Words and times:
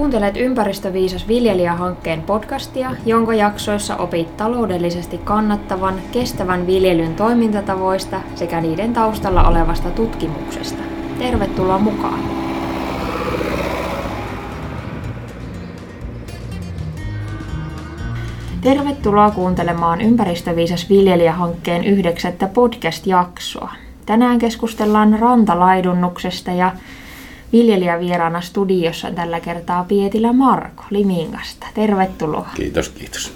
Kuuntelet 0.00 0.36
Ympäristöviisas 0.36 1.28
viljelijähankkeen 1.28 2.22
podcastia, 2.22 2.90
jonka 3.06 3.34
jaksoissa 3.34 3.96
opit 3.96 4.36
taloudellisesti 4.36 5.18
kannattavan, 5.18 5.94
kestävän 6.12 6.66
viljelyn 6.66 7.14
toimintatavoista 7.14 8.20
sekä 8.34 8.60
niiden 8.60 8.92
taustalla 8.92 9.48
olevasta 9.48 9.90
tutkimuksesta. 9.90 10.82
Tervetuloa 11.18 11.78
mukaan! 11.78 12.20
Tervetuloa 18.60 19.30
kuuntelemaan 19.30 20.00
Ympäristöviisas 20.00 20.88
viljelijähankkeen 20.88 21.84
yhdeksättä 21.84 22.46
podcast-jaksoa. 22.46 23.72
Tänään 24.06 24.38
keskustellaan 24.38 25.18
rantalaidunnuksesta 25.18 26.50
ja 26.50 26.72
vieraana 28.00 28.40
studiossa 28.40 29.10
tällä 29.10 29.40
kertaa 29.40 29.84
Pietilä 29.84 30.32
Marko 30.32 30.84
Limingasta. 30.90 31.66
Tervetuloa. 31.74 32.48
Kiitos, 32.54 32.88
kiitos. 32.88 33.32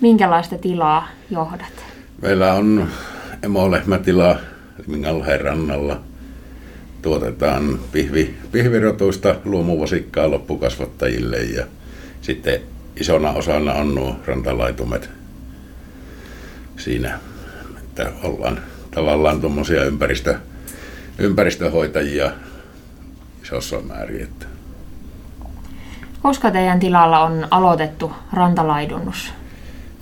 Minkälaista 0.00 0.58
tilaa 0.58 1.08
johdat? 1.30 1.84
Meillä 2.22 2.52
on 2.52 2.88
emolehmätila 3.42 4.36
Limingan 4.86 5.22
rannalla. 5.40 6.00
Tuotetaan 7.02 7.78
pihvi, 7.92 8.34
pihvirotuista 8.52 9.34
luomuvasikkaa 9.44 10.30
loppukasvattajille 10.30 11.36
ja 11.36 11.66
sitten 12.20 12.60
isona 13.00 13.30
osana 13.30 13.72
on 13.72 13.94
nuo 13.94 14.16
rantalaitumet 14.26 15.10
siinä, 16.76 17.18
että 17.78 18.12
ollaan 18.22 18.60
tavallaan 18.90 19.40
tuommoisia 19.40 19.84
ympäristö, 19.84 20.38
ympäristöhoitajia 21.18 22.32
isossa 23.52 23.80
määrin. 23.80 24.22
Että. 24.22 24.46
Koska 26.22 26.50
teidän 26.50 26.80
tilalla 26.80 27.20
on 27.20 27.48
aloitettu 27.50 28.12
rantalaidunnus? 28.32 29.32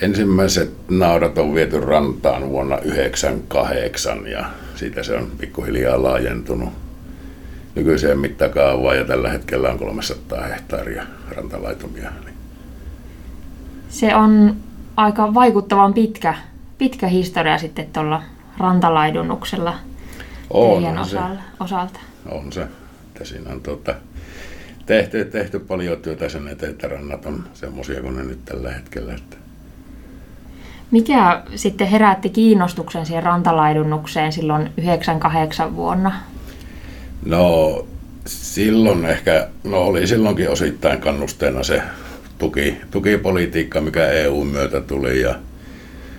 Ensimmäiset 0.01 0.75
naudat 0.89 1.39
on 1.39 1.55
viety 1.55 1.81
rantaan 1.81 2.49
vuonna 2.49 2.77
1998 2.77 4.27
ja 4.27 4.45
siitä 4.75 5.03
se 5.03 5.17
on 5.17 5.31
pikkuhiljaa 5.39 6.03
laajentunut 6.03 6.69
nykyiseen 7.75 8.19
mittakaavaan 8.19 8.97
ja 8.97 9.05
tällä 9.05 9.31
hetkellä 9.31 9.71
on 9.71 9.79
300 9.79 10.43
hehtaaria 10.43 11.03
rantalaitumia. 11.37 12.11
Se 13.89 14.15
on 14.17 14.57
aika 14.97 15.35
vaikuttavan 15.35 15.95
pitkä, 15.95 16.35
pitkä 16.79 17.07
historia 17.07 17.59
sitten 17.59 17.87
tuolla 17.93 18.23
rantalaidunnuksella 18.59 19.75
on 20.51 20.83
teidän 20.83 21.05
se. 21.05 21.19
osalta. 21.61 22.01
On 22.31 22.53
se 22.53 22.67
että 23.21 23.33
siinä 23.35 23.53
on 23.53 23.61
tuota, 23.61 23.95
tehty, 24.87 25.25
tehty 25.25 25.59
paljon 25.59 26.03
työtä 26.03 26.29
sen 26.29 26.49
eteen, 26.49 26.73
että 26.73 26.89
rannat 26.89 27.27
on 27.27 27.45
semmoisia 27.55 28.01
kuin 28.01 28.17
ne 28.17 28.25
nyt 28.25 28.45
tällä 28.45 28.73
hetkellä. 28.73 29.15
Että. 29.15 29.37
Mikä 30.91 31.43
sitten 31.55 31.87
herätti 31.87 32.29
kiinnostuksen 32.29 33.07
siihen 33.07 33.23
rantalaidunnukseen 33.23 34.33
silloin 34.33 34.71
98 34.77 35.77
vuonna? 35.77 36.13
No 37.27 37.87
silloin 38.27 39.05
ehkä, 39.05 39.49
no 39.65 39.83
oli 39.83 40.07
silloinkin 40.07 40.51
osittain 40.51 41.01
kannusteena 41.01 41.63
se 41.63 41.83
tuki, 42.39 42.77
tukipolitiikka, 42.91 43.81
mikä 43.81 44.07
EU 44.07 44.45
myötä 44.45 44.81
tuli 44.81 45.21
ja 45.21 45.35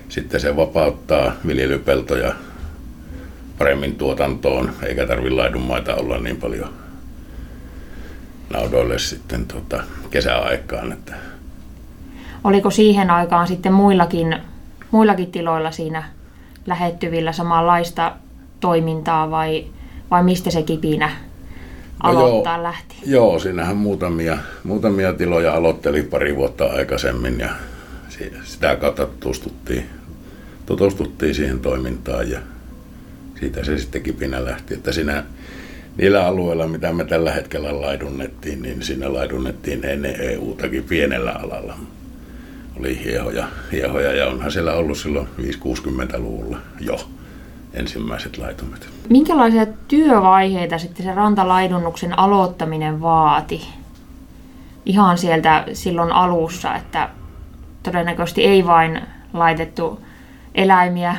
sitten 0.10 0.42
se 0.42 0.56
vapauttaa 0.56 1.34
viljelypeltoja 1.48 2.36
paremmin 3.58 3.96
tuotantoon, 3.96 4.72
eikä 4.84 5.08
tarvitse 5.08 5.36
laidunmaita 5.36 5.96
olla 5.96 6.18
niin 6.18 6.38
paljon 6.38 6.81
naudoille 8.52 9.00
sitten 9.00 9.46
tota, 9.46 9.84
kesäaikaan. 10.10 10.92
Että. 10.92 11.16
Oliko 12.44 12.72
siihen 12.72 13.10
aikaan 13.10 13.48
sitten 13.48 13.74
muillakin, 13.74 14.38
muillakin 14.92 15.32
tiloilla 15.32 15.72
siinä 15.72 16.04
lähettyvillä 16.68 17.32
samanlaista 17.32 18.16
toimintaa 18.60 19.32
vai, 19.32 19.66
vai 20.12 20.24
mistä 20.24 20.52
se 20.52 20.64
kipinä 20.64 21.12
aloittaa 22.04 22.58
no 22.58 22.64
joo, 22.64 22.64
lähti? 22.64 22.96
Joo, 23.06 23.40
siinähän 23.40 23.78
muutamia, 23.78 24.38
muutamia 24.64 25.14
tiloja 25.14 25.54
aloitteli 25.54 26.04
pari 26.04 26.36
vuotta 26.36 26.66
aikaisemmin 26.66 27.40
ja 27.40 27.50
sitä 28.44 28.76
kautta 28.76 29.06
tutustuttiin, 29.06 29.90
tutustuttiin 30.66 31.36
siihen 31.36 31.60
toimintaan 31.60 32.30
ja 32.30 32.40
siitä 33.40 33.64
se 33.64 33.78
sitten 33.78 34.04
kipinä 34.04 34.46
lähti. 34.46 34.74
Että 34.74 34.92
siinä 34.92 35.24
niillä 35.98 36.26
alueilla, 36.26 36.68
mitä 36.68 36.94
me 36.94 37.04
tällä 37.06 37.32
hetkellä 37.32 37.82
laidunnettiin, 37.82 38.62
niin 38.62 38.82
siinä 38.82 39.14
laidunnettiin 39.14 39.86
ennen 39.86 40.16
EU-takin 40.22 40.84
pienellä 40.84 41.32
alalla. 41.32 41.74
Oli 42.80 43.04
hiehoja, 43.04 43.48
hiehoja 43.72 44.14
ja 44.14 44.28
onhan 44.28 44.52
siellä 44.52 44.74
ollut 44.74 44.98
silloin 44.98 45.28
5-60-luvulla 45.40 46.58
jo 46.80 47.00
ensimmäiset 47.74 48.38
laitumet. 48.38 48.90
Minkälaisia 49.10 49.66
työvaiheita 49.88 50.78
sitten 50.78 51.06
se 51.06 51.14
rantalaidunnuksen 51.14 52.20
aloittaminen 52.20 53.02
vaati? 53.02 53.68
Ihan 54.86 55.18
sieltä 55.18 55.66
silloin 55.74 56.12
alussa, 56.12 56.76
että 56.76 57.10
todennäköisesti 57.84 58.44
ei 58.44 58.66
vain 58.66 59.02
laitettu 59.34 60.02
eläimiä, 60.56 61.16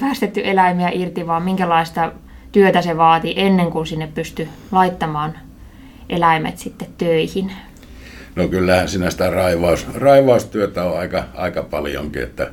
päästetty 0.00 0.40
eläimiä 0.44 0.90
irti, 0.92 1.26
vaan 1.26 1.42
minkälaista 1.42 2.12
työtä 2.52 2.82
se 2.82 2.96
vaati 2.96 3.34
ennen 3.36 3.70
kuin 3.70 3.86
sinne 3.86 4.08
pystyi 4.14 4.48
laittamaan 4.72 5.38
eläimet 6.08 6.58
sitten 6.58 6.88
töihin? 6.98 7.52
No 8.36 8.48
kyllähän 8.48 8.88
siinä 8.88 9.10
sitä 9.10 9.30
raivaus, 9.30 9.86
raivaustyötä 9.94 10.84
on 10.84 10.98
aika, 10.98 11.24
aika 11.34 11.62
paljonkin, 11.62 12.22
että 12.22 12.50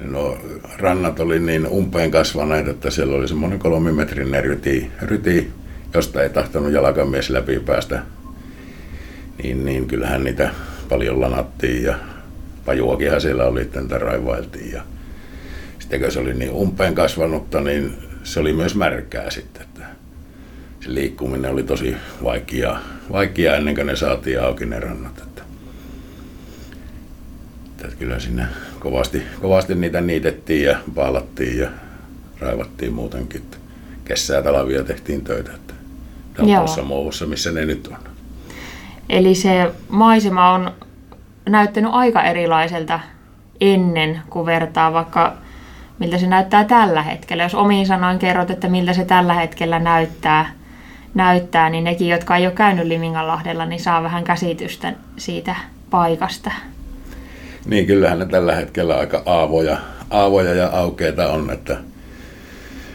no, 0.00 0.36
rannat 0.78 1.20
oli 1.20 1.38
niin 1.38 1.66
umpeen 1.66 2.10
kasvaneet, 2.10 2.68
että 2.68 2.90
siellä 2.90 3.16
oli 3.16 3.28
semmoinen 3.28 3.58
kolmimetrinen 3.58 4.44
ryti, 4.44 4.90
ryti, 5.02 5.50
josta 5.94 6.22
ei 6.22 6.30
tahtonut 6.30 6.72
jalkamies 6.72 7.30
läpi 7.30 7.60
päästä. 7.60 8.02
Niin, 9.42 9.64
niin 9.64 9.86
kyllähän 9.86 10.24
niitä 10.24 10.50
paljon 10.88 11.20
lanattiin 11.20 11.82
ja 11.82 11.94
pajuakinhan 12.64 13.20
siellä 13.20 13.44
oli, 13.44 13.60
että 13.60 13.98
raivailtiin. 13.98 14.72
Ja 14.72 14.82
sitten 15.78 16.00
kun 16.00 16.12
se 16.12 16.20
oli 16.20 16.34
niin 16.34 16.52
umpeen 16.52 16.94
kasvanutta, 16.94 17.60
niin 17.60 17.96
se 18.24 18.40
oli 18.40 18.52
myös 18.52 18.74
märkää 18.74 19.30
sitten. 19.30 19.62
Että 19.62 19.80
se 20.80 20.94
liikkuminen 20.94 21.50
oli 21.50 21.62
tosi 21.62 21.96
vaikeaa, 22.24 22.80
vaikeaa 23.12 23.56
ennen 23.56 23.74
kuin 23.74 23.86
ne 23.86 23.96
saatiin 23.96 24.42
auki 24.42 24.66
ne 24.66 24.80
rannat. 24.80 25.18
Että, 25.18 25.42
että 27.70 27.96
kyllä 27.96 28.18
siinä 28.18 28.48
kovasti, 28.80 29.22
kovasti 29.40 29.74
niitä 29.74 30.00
niitettiin 30.00 30.64
ja 30.64 30.78
paalattiin 30.94 31.58
ja 31.58 31.70
raivattiin 32.40 32.92
muutenkin. 32.92 33.40
Että 33.40 33.56
kesää 34.04 34.42
talvia 34.42 34.84
tehtiin 34.84 35.24
töitä. 35.24 35.50
Että 35.54 35.74
tuossa 36.56 36.82
muussa, 36.82 37.26
missä 37.26 37.52
ne 37.52 37.66
nyt 37.66 37.86
on. 37.86 37.98
Eli 39.08 39.34
se 39.34 39.70
maisema 39.88 40.50
on 40.50 40.70
näyttänyt 41.48 41.90
aika 41.94 42.24
erilaiselta 42.24 43.00
ennen, 43.60 44.20
kuin 44.30 44.46
vertaa 44.46 44.92
vaikka 44.92 45.36
miltä 45.98 46.18
se 46.18 46.26
näyttää 46.26 46.64
tällä 46.64 47.02
hetkellä. 47.02 47.42
Jos 47.42 47.54
omiin 47.54 47.86
sanoin 47.86 48.18
kerrot, 48.18 48.50
että 48.50 48.68
miltä 48.68 48.92
se 48.92 49.04
tällä 49.04 49.34
hetkellä 49.34 49.78
näyttää, 49.78 50.52
näyttää 51.14 51.70
niin 51.70 51.84
nekin, 51.84 52.08
jotka 52.08 52.36
ei 52.36 52.46
ole 52.46 52.54
käynyt 52.54 52.86
Liminganlahdella, 52.86 53.66
niin 53.66 53.80
saa 53.80 54.02
vähän 54.02 54.24
käsitystä 54.24 54.92
siitä 55.16 55.56
paikasta. 55.90 56.50
Niin, 57.66 57.86
kyllähän 57.86 58.18
ne 58.18 58.26
tällä 58.26 58.54
hetkellä 58.54 58.96
aika 58.96 59.22
aavoja, 59.26 59.76
aavoja 60.10 60.54
ja 60.54 60.68
aukeita 60.72 61.28
on, 61.28 61.50
että 61.50 61.76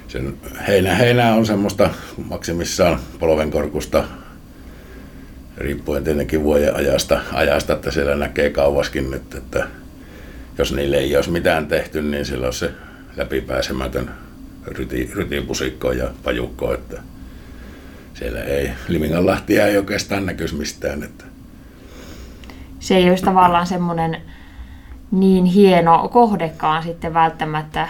sen 0.08 0.34
heinä, 0.68 0.96
heinä 0.96 1.34
on 1.34 1.46
semmoista 1.46 1.90
maksimissaan 2.30 3.00
polvenkorkusta, 3.20 4.04
riippuen 5.58 6.04
tietenkin 6.04 6.44
vuoden 6.44 6.76
ajasta, 6.76 7.22
ajasta, 7.34 7.74
että 7.74 7.92
siellä 7.92 8.16
näkee 8.16 8.50
kauaskin 8.50 9.12
nyt, 9.12 9.36
että 9.36 9.68
jos 10.58 10.74
niille 10.74 10.98
ei 10.98 11.16
olisi 11.16 11.32
mitään 11.32 11.68
tehty, 11.68 12.02
niin 12.02 12.26
silloin 12.26 12.54
se 12.54 12.72
läpipääsemätön 13.20 14.12
ryti, 14.68 15.12
rytipusikko 15.14 15.92
ja 15.92 16.10
pajukko, 16.24 16.74
että 16.74 17.02
siellä 18.14 18.44
ei 18.44 18.72
Liminganlahtia 18.88 19.68
ei 19.68 19.78
oikeastaan 19.78 20.26
näkyisi 20.26 20.56
mistään. 20.56 21.04
Että. 21.04 21.26
Se 22.80 22.96
ei 22.96 23.10
olisi 23.10 23.24
tavallaan 23.24 23.68
semmoinen 23.68 24.22
niin 25.12 25.46
hieno 25.46 26.10
kohdekaan 26.10 26.84
sitten 26.84 27.14
välttämättä, 27.14 27.90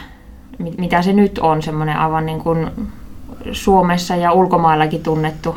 mitä 0.77 1.01
se 1.01 1.13
nyt 1.13 1.37
on, 1.37 1.61
semmoinen 1.61 1.97
aivan 1.97 2.25
niin 2.25 2.39
kuin 2.39 2.71
Suomessa 3.51 4.15
ja 4.15 4.31
ulkomaillakin 4.31 5.03
tunnettu, 5.03 5.55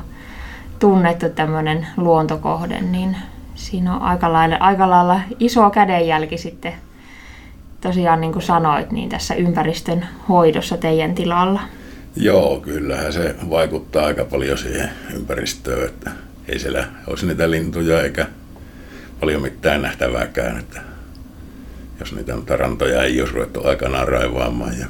tunnettu 0.78 1.28
tämmöinen 1.28 1.86
luontokohde, 1.96 2.80
niin 2.80 3.16
siinä 3.54 3.96
on 3.96 4.02
aika 4.02 4.32
lailla, 4.32 4.56
aika 4.56 4.90
lailla 4.90 5.20
iso 5.38 5.70
kädenjälki 5.70 6.38
sitten 6.38 6.74
tosiaan 7.82 8.20
niin 8.20 8.32
kuin 8.32 8.42
sanoit, 8.42 8.92
niin 8.92 9.08
tässä 9.08 9.34
ympäristön 9.34 10.06
hoidossa 10.28 10.76
teidän 10.76 11.14
tilalla? 11.14 11.60
Joo, 12.16 12.60
kyllähän 12.60 13.12
se 13.12 13.34
vaikuttaa 13.50 14.06
aika 14.06 14.24
paljon 14.24 14.58
siihen 14.58 14.90
ympäristöön, 15.14 15.84
että 15.88 16.10
ei 16.48 16.58
siellä 16.58 16.84
olisi 17.06 17.26
niitä 17.26 17.50
lintuja 17.50 18.02
eikä 18.02 18.26
paljon 19.20 19.42
mitään 19.42 19.82
nähtävääkään, 19.82 20.58
että 20.58 20.80
jos 22.00 22.14
niitä 22.14 22.56
rantoja 22.56 23.02
ei 23.02 23.20
olisi 23.20 23.34
ruvettu 23.34 23.66
aikanaan 23.66 24.08
raivaamaan. 24.08 24.78
Ja 24.78 24.86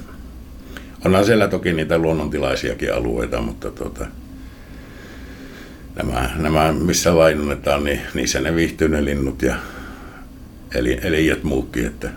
onhan 1.04 1.24
siellä 1.24 1.48
toki 1.48 1.72
niitä 1.72 1.98
luonnontilaisiakin 1.98 2.94
alueita, 2.94 3.40
mutta 3.40 3.70
tuota, 3.70 4.06
nämä, 5.96 6.30
nämä, 6.36 6.72
missä 6.72 7.18
laidunnetaan, 7.18 7.84
niin 7.84 8.00
niissä 8.14 8.40
ne 8.40 8.54
viihtyy 8.54 8.88
ne 8.88 9.04
linnut 9.04 9.42
ja 9.42 9.54
eli, 10.74 10.98
elijät 11.02 11.42
muukin, 11.42 11.86
että 11.86 12.10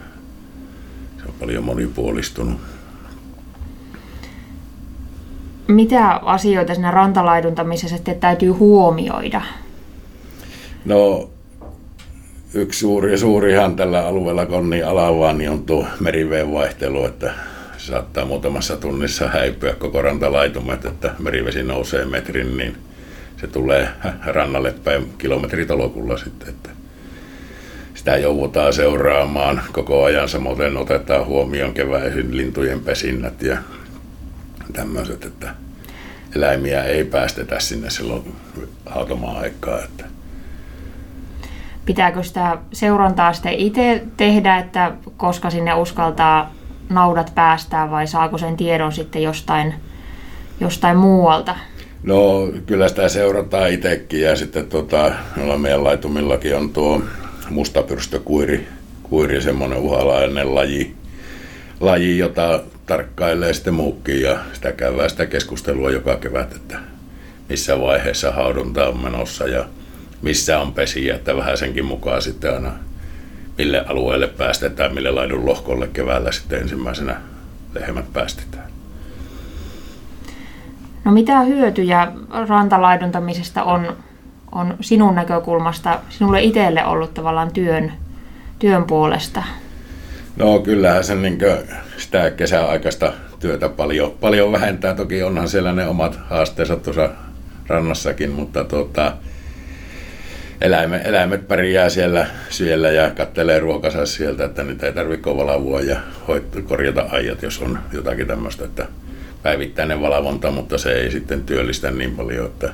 on 1.27 1.33
paljon 1.39 1.63
monipuolistunut. 1.63 2.61
Mitä 5.67 6.09
asioita 6.09 6.73
siinä 6.73 6.91
rantalaiduntamisessa 6.91 7.95
sitten 7.95 8.19
täytyy 8.19 8.49
huomioida? 8.49 9.41
No 10.85 11.29
yksi 12.53 12.79
suuri, 12.79 13.17
suurihan 13.17 13.75
tällä 13.75 14.07
alueella 14.07 14.45
Konni 14.45 14.83
alalla 14.83 15.33
niin 15.33 15.49
on 15.49 15.65
tuo 15.65 15.85
meriveen 15.99 16.53
vaihtelu, 16.53 17.05
että 17.05 17.33
se 17.77 17.85
saattaa 17.85 18.25
muutamassa 18.25 18.77
tunnissa 18.77 19.27
häipyä 19.27 19.73
koko 19.73 20.01
rantalaitumet, 20.01 20.85
että 20.85 21.11
merivesi 21.19 21.63
nousee 21.63 22.05
metrin, 22.05 22.57
niin 22.57 22.77
se 23.37 23.47
tulee 23.47 23.87
rannalle 24.25 24.73
päin 24.83 25.13
kilometritolokulla 25.17 26.17
sitten. 26.17 26.49
Että 26.49 26.69
sitä 28.05 28.17
joudutaan 28.17 28.73
seuraamaan 28.73 29.61
koko 29.71 30.03
ajan, 30.03 30.29
samoin 30.29 30.77
otetaan 30.77 31.25
huomioon 31.25 31.73
keväisin 31.73 32.37
lintujen 32.37 32.79
pesinnät 32.79 33.41
ja 33.41 33.57
tämmöiset, 34.73 35.25
että 35.25 35.55
eläimiä 36.35 36.83
ei 36.83 37.03
päästetä 37.03 37.59
sinne 37.59 37.89
silloin 37.89 38.35
hautomaan 38.85 39.37
aikaa. 39.37 39.79
Että 39.79 40.05
Pitääkö 41.85 42.23
sitä 42.23 42.57
seurantaa 42.73 43.33
sitten 43.33 43.53
itse 43.53 44.03
tehdä, 44.17 44.57
että 44.57 44.91
koska 45.17 45.49
sinne 45.49 45.73
uskaltaa 45.73 46.53
naudat 46.89 47.31
päästää 47.35 47.91
vai 47.91 48.07
saako 48.07 48.37
sen 48.37 48.57
tiedon 48.57 48.91
sitten 48.91 49.23
jostain, 49.23 49.73
jostain 50.59 50.97
muualta? 50.97 51.55
No 52.03 52.49
kyllä 52.65 52.87
sitä 52.87 53.09
seurataan 53.09 53.71
itsekin 53.71 54.21
ja 54.21 54.35
sitten 54.35 54.67
tota, 54.67 55.11
meidän 55.57 55.83
laitumillakin 55.83 56.57
on 56.57 56.69
tuo 56.69 57.01
mustapyrstökuiri, 57.49 58.67
kuiri, 59.03 59.41
semmoinen 59.41 59.79
uhalainen 59.79 60.55
laji, 60.55 60.95
laji, 61.79 62.17
jota 62.17 62.63
tarkkailee 62.85 63.53
sitten 63.53 63.73
muukin 63.73 64.21
ja 64.21 64.39
sitä 64.53 64.71
käydään 64.71 65.09
sitä 65.09 65.25
keskustelua 65.25 65.91
joka 65.91 66.15
kevät, 66.15 66.55
että 66.55 66.77
missä 67.49 67.81
vaiheessa 67.81 68.31
haudunta 68.31 68.87
on 68.87 69.03
menossa 69.03 69.47
ja 69.47 69.65
missä 70.21 70.59
on 70.59 70.73
pesiä, 70.73 71.15
että 71.15 71.35
vähän 71.35 71.57
senkin 71.57 71.85
mukaan 71.85 72.21
sitten 72.21 72.53
aina 72.53 72.71
mille 73.57 73.85
alueelle 73.87 74.27
päästetään, 74.27 74.93
mille 74.93 75.11
laidun 75.11 75.45
lohkolle 75.45 75.87
keväällä 75.87 76.31
sitten 76.31 76.61
ensimmäisenä 76.61 77.15
lehmät 77.73 78.13
päästetään. 78.13 78.65
No 81.05 81.11
mitä 81.11 81.41
hyötyjä 81.41 82.11
rantalaiduntamisesta 82.47 83.63
on, 83.63 83.97
on 84.51 84.75
sinun 84.81 85.15
näkökulmasta, 85.15 85.99
sinulle 86.09 86.41
itselle 86.41 86.85
ollut 86.85 87.13
tavallaan 87.13 87.51
työn, 87.51 87.93
työn 88.59 88.83
puolesta? 88.83 89.43
No 90.37 90.59
kyllähän 90.59 91.03
se 91.03 91.15
niin 91.15 91.37
sitä 91.97 92.31
kesäaikaista 92.31 93.13
työtä 93.39 93.69
paljon, 93.69 94.11
paljon 94.11 94.51
vähentää. 94.51 94.93
Toki 94.93 95.23
onhan 95.23 95.49
siellä 95.49 95.73
ne 95.73 95.87
omat 95.87 96.19
haasteensa 96.29 96.75
tuossa 96.75 97.09
rannassakin, 97.67 98.31
mutta 98.31 98.63
tuota, 98.63 99.13
eläimet, 100.61 101.05
eläimet 101.05 101.47
pärjää 101.47 101.89
siellä, 101.89 102.27
siellä 102.49 102.91
ja 102.91 103.11
kattelee 103.11 103.59
ruokansa 103.59 104.05
sieltä, 104.05 104.45
että 104.45 104.63
niitä 104.63 104.85
ei 104.85 104.93
tarvitse 104.93 105.37
valavoa 105.37 105.81
ja 105.81 105.99
hoit, 106.27 106.43
korjata 106.63 107.05
ajat, 107.09 107.41
jos 107.41 107.61
on 107.61 107.79
jotakin 107.91 108.27
tämmöistä, 108.27 108.65
että 108.65 108.87
päivittäinen 109.43 110.01
valvonta, 110.01 110.51
mutta 110.51 110.77
se 110.77 110.91
ei 110.91 111.11
sitten 111.11 111.43
työllistä 111.43 111.91
niin 111.91 112.15
paljon, 112.15 112.45
että 112.45 112.73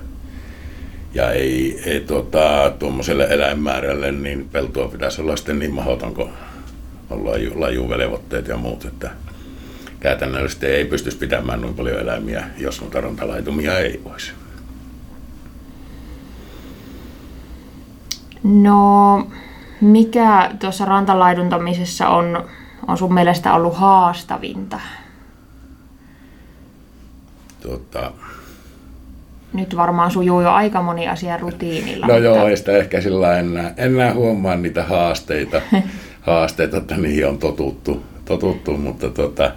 ja 1.14 1.32
ei, 1.32 1.82
ei 1.86 2.00
tuota, 2.00 2.72
tuommoiselle 2.80 3.28
eläinmäärälle 3.30 4.12
niin 4.12 4.50
peltoa 4.52 4.88
pitäisi 4.88 5.22
olla 5.22 5.36
sitten 5.36 5.60
niin 5.60 5.74
mahdoton, 5.74 6.14
kun 6.14 6.30
on 7.10 7.26
laju, 7.26 7.52
lajuvelvoitteet 7.56 8.48
ja 8.48 8.58
muut, 8.58 8.86
että 8.86 9.12
käytännöllisesti 10.00 10.66
ei 10.66 10.86
pystyisi 10.86 11.18
pitämään 11.18 11.62
noin 11.62 11.74
paljon 11.74 12.00
eläimiä, 12.00 12.48
jos 12.58 12.82
noita 12.82 13.02
rantalaitumia 13.02 13.80
ei 13.80 14.02
olisi. 14.06 14.32
No, 18.44 19.28
mikä 19.82 20.52
tuossa 20.60 20.86
rantalaiduntamisessa 20.86 22.10
on, 22.10 22.46
on 22.88 22.98
sun 22.98 23.14
mielestä 23.14 23.54
ollut 23.54 23.76
haastavinta? 23.76 24.80
Tota, 27.62 28.12
Nyt 29.54 29.76
varmaan 29.76 30.12
sujuu 30.12 30.42
jo 30.42 30.52
aika 30.52 30.82
moni 30.82 31.08
asia 31.08 31.38
rutiinilla. 31.38 32.08
No 32.08 32.14
mutta... 32.14 32.26
joo, 32.26 32.48
ei 32.48 32.58
sitä 32.58 32.78
ehkä 32.78 33.02
sillä 33.02 33.40
enää, 33.40 33.74
enää 33.78 34.14
huomaa 34.14 34.56
niitä 34.56 34.84
haasteita, 34.84 35.62
haasteita, 36.22 36.78
että 36.78 36.98
niihin 36.98 37.28
on 37.28 37.38
totuttu, 37.38 38.04
totuttu 38.26 38.78
mutta 38.78 39.10
tota, 39.10 39.52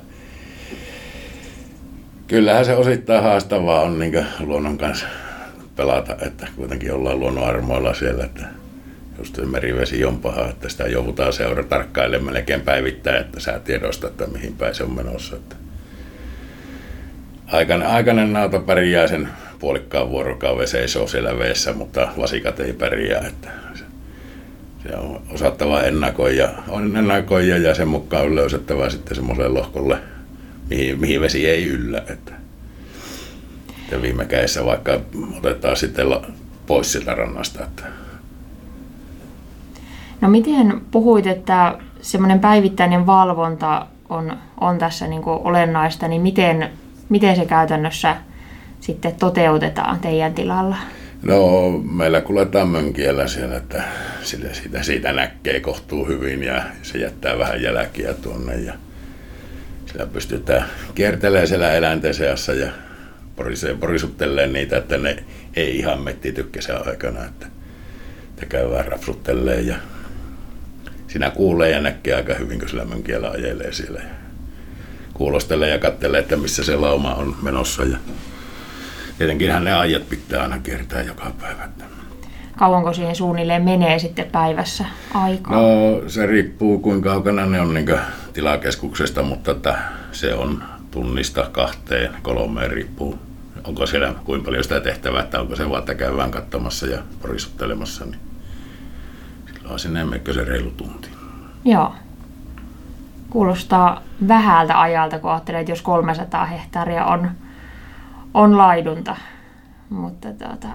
kyllähän 2.26 2.64
se 2.64 2.74
osittain 2.74 3.22
haastavaa 3.22 3.80
on 3.80 3.98
niin 3.98 4.26
luonnon 4.40 4.78
kanssa 4.78 5.06
pelata, 5.76 6.16
että 6.26 6.48
kuitenkin 6.56 6.92
ollaan 6.92 7.20
luonnon 7.20 7.48
armoilla 7.48 7.94
siellä, 7.94 8.24
että 8.24 8.46
just 9.18 9.38
merivesi 9.46 10.04
on 10.04 10.18
paha, 10.18 10.48
että 10.48 10.68
sitä 10.68 10.84
joudutaan 10.84 11.32
seura 11.32 11.64
tarkkailemaan 11.64 12.34
melkein 12.34 12.60
päivittäin, 12.60 13.20
että 13.20 13.40
sä 13.40 13.58
tiedostat, 13.64 14.10
että 14.10 14.26
mihin 14.26 14.54
päin 14.58 14.74
se 14.74 14.84
on 14.84 14.94
menossa. 14.94 15.36
Että 15.36 15.56
aikainen, 17.46 17.88
aikainen 17.88 18.32
nauta 18.32 18.58
pärjää 18.58 19.06
sen 19.06 19.28
puolikkaan 19.64 20.10
vuorokauden 20.10 20.68
seisoo 20.68 21.06
siellä 21.06 21.38
veessä, 21.38 21.72
mutta 21.72 22.08
vasikat 22.18 22.60
ei 22.60 22.72
pärjää. 22.72 23.26
Että 23.26 23.48
se, 23.74 23.84
se 24.82 24.96
on 24.96 25.22
osattava 25.30 25.80
ennakoida, 25.80 26.48
on 26.68 26.96
ennakoida 26.96 27.56
ja 27.56 27.74
sen 27.74 27.88
mukaan 27.88 28.34
löysettävä 28.34 28.90
sitten 28.90 29.14
semmoiselle 29.14 29.48
lohkolle, 29.48 29.98
mihin, 30.70 31.00
mihin 31.00 31.20
vesi 31.20 31.48
ei 31.48 31.66
yllä. 31.66 31.98
Että, 31.98 32.32
ja 33.90 34.02
viime 34.02 34.24
kädessä 34.24 34.64
vaikka 34.64 35.00
otetaan 35.38 35.76
sitten 35.76 36.06
pois 36.66 36.92
siltä 36.92 37.14
rannasta, 37.14 37.64
että 37.64 37.82
No 40.20 40.28
miten 40.28 40.80
puhuit, 40.90 41.26
että 41.26 41.78
semmoinen 42.00 42.40
päivittäinen 42.40 43.06
valvonta 43.06 43.86
on, 44.08 44.36
on 44.60 44.78
tässä 44.78 45.06
niin 45.06 45.22
olennaista, 45.24 46.08
niin 46.08 46.22
miten, 46.22 46.70
miten 47.08 47.36
se 47.36 47.44
käytännössä 47.44 48.16
sitten 48.84 49.14
toteutetaan 49.14 50.00
teidän 50.00 50.34
tilalla? 50.34 50.76
No 51.22 51.70
meillä 51.70 52.20
kuljetaan 52.20 52.68
mönkiellä 52.68 53.28
siellä, 53.28 53.56
että 53.56 53.82
siitä, 54.22 54.54
siitä, 54.54 54.82
siitä 54.82 55.12
näkee 55.12 55.60
kohtuu 55.60 56.06
hyvin 56.06 56.42
ja 56.42 56.62
se 56.82 56.98
jättää 56.98 57.38
vähän 57.38 57.62
jälkiä 57.62 58.14
tuonne 58.14 58.56
ja 58.56 58.72
sillä 59.86 60.06
pystytään 60.06 60.68
kiertelemään 60.94 61.48
siellä 61.48 61.72
eläinten 61.72 62.14
seassa 62.14 62.52
ja 62.52 62.68
porisuttelee 63.80 64.46
niitä, 64.46 64.76
että 64.76 64.98
ne 64.98 65.24
ei 65.56 65.78
ihan 65.78 66.00
metti 66.00 66.32
tykkäsen 66.32 66.88
aikana, 66.88 67.24
että, 67.24 67.46
että 68.28 68.46
käydään 68.46 68.86
rapsuttelee 68.86 69.60
ja 69.60 69.74
siinä 71.08 71.30
kuulee 71.30 71.70
ja 71.70 71.80
näkee 71.80 72.14
aika 72.14 72.34
hyvin, 72.34 72.58
kun 72.58 72.68
sillä 72.68 72.84
mönkiellä 72.84 73.30
ajelee 73.30 73.72
siellä. 73.72 73.98
Ja 73.98 74.14
kuulostelee 75.14 75.70
ja 75.70 75.78
katselee, 75.78 76.20
että 76.20 76.36
missä 76.36 76.64
se 76.64 76.76
lauma 76.76 77.14
on 77.14 77.36
menossa. 77.42 77.84
Ja 77.84 77.98
tietenkin 79.18 79.64
ne 79.64 79.72
ajat 79.72 80.08
pitää 80.08 80.42
aina 80.42 80.58
kiertää 80.58 81.02
joka 81.02 81.32
päivä. 81.40 81.68
Kauanko 82.56 82.92
siihen 82.92 83.16
suunnilleen 83.16 83.62
menee 83.62 83.98
sitten 83.98 84.26
päivässä 84.32 84.84
aikaa? 85.14 85.52
No 85.52 86.08
se 86.08 86.26
riippuu 86.26 86.78
kuinka 86.78 87.10
kaukana 87.10 87.46
ne 87.46 87.60
on 87.60 87.74
niin 87.74 87.98
tilakeskuksesta, 88.32 89.22
mutta 89.22 89.50
että 89.50 89.78
se 90.12 90.34
on 90.34 90.62
tunnista 90.90 91.48
kahteen, 91.52 92.10
kolmeen 92.22 92.70
riippuu. 92.70 93.18
Onko 93.64 93.86
siellä 93.86 94.14
kuinka 94.24 94.44
paljon 94.44 94.62
sitä 94.62 94.80
tehtävää, 94.80 95.22
että 95.22 95.40
onko 95.40 95.56
se 95.56 95.70
vaan, 95.70 95.78
että 95.78 95.94
käydään 95.94 96.30
katsomassa 96.30 96.86
ja 96.86 96.98
porisuttelemassa. 97.22 98.04
Niin 98.04 98.20
on 99.68 99.78
sinne 99.78 100.00
se 100.34 100.44
reilu 100.44 100.70
tunti. 100.70 101.08
Joo. 101.64 101.94
Kuulostaa 103.30 104.02
vähältä 104.28 104.80
ajalta, 104.80 105.18
kun 105.18 105.30
ajattelee, 105.30 105.60
että 105.60 105.72
jos 105.72 105.82
300 105.82 106.44
hehtaaria 106.44 107.04
on, 107.04 107.30
on 108.34 108.58
laidunta. 108.58 109.16
Mutta 109.90 110.28
tuota... 110.32 110.68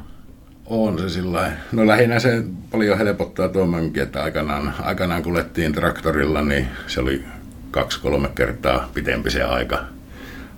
On 0.66 1.00
se 1.00 1.10
sillä 1.10 1.52
No 1.72 1.88
lähinnä 1.88 2.20
se 2.20 2.44
paljon 2.72 2.98
helpottaa 2.98 3.50
tuo 3.50 3.66
mönki, 3.66 4.00
että 4.00 4.24
aikanaan, 4.24 4.74
aikanaan 4.82 5.24
kuljettiin 5.24 5.74
traktorilla, 5.74 6.42
niin 6.42 6.68
se 6.88 7.00
oli 7.00 7.26
kaksi-kolme 7.72 8.30
kertaa 8.36 8.90
pitempi 8.94 9.32
se 9.32 9.44
aika, 9.44 9.84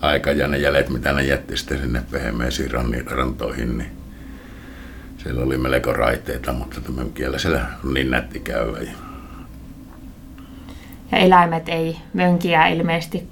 aika 0.02 0.32
ja 0.32 0.48
ne 0.48 0.58
jäljet, 0.58 0.90
mitä 0.90 1.14
ne 1.14 1.24
jätti 1.24 1.58
sitten 1.58 1.80
sinne 1.80 2.04
pehmeisiin 2.12 2.72
rantoihin, 3.06 3.78
niin 3.78 3.92
siellä 5.18 5.44
oli 5.44 5.58
melko 5.58 5.94
raiteita, 5.94 6.54
mutta 6.54 6.82
tämän 6.82 7.12
siellä 7.38 7.66
on 7.84 7.94
niin 7.94 8.12
nätti 8.12 8.40
käydä. 8.40 8.78
Ja 11.12 11.18
eläimet 11.18 11.70
ei 11.70 11.98
mönkiä 12.14 12.68
ilmeisesti 12.68 13.28